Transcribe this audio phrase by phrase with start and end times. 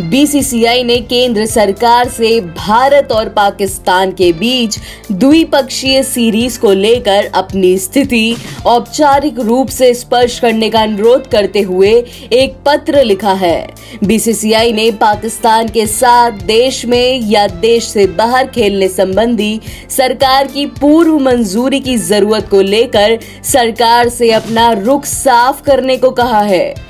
[0.00, 4.78] BCCI ने केंद्र सरकार से भारत और पाकिस्तान के बीच
[5.12, 8.36] द्विपक्षीय सीरीज़ को लेकर अपनी स्थिति
[8.66, 11.92] औपचारिक रूप से स्पष्ट करने का अनुरोध करते हुए
[12.32, 13.68] एक पत्र लिखा है।
[14.04, 19.60] बीसीसीआई ने पाकिस्तान के साथ देश में या देश से बाहर खेलने संबंधी
[19.90, 26.10] सरकार की पूर्व मंजूरी की ज़रूरत को लेकर सरकार से अपना रुख साफ़ करने को
[26.10, 26.89] कहा है।